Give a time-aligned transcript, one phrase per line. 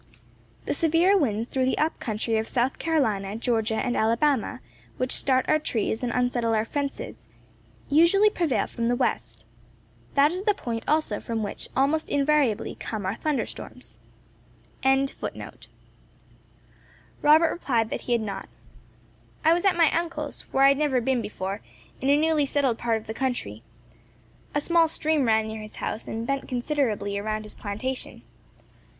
[0.65, 4.59] The severe winds through the up country of South Carolina, Georgia and Alabama,
[4.97, 7.27] which start our trees and unsettle our fences,
[7.87, 9.45] usually prevail from the west.
[10.15, 13.99] That is the point also from which almost invariably come our thunder storms.
[14.83, 15.19] Robert
[17.51, 18.49] replied that he had not.
[19.45, 21.61] "I was at my uncle's, where I had never been before,
[22.01, 23.61] in a newly settled part of the country.
[24.55, 28.23] A small stream ran near his house, and bent considerably around his plantation.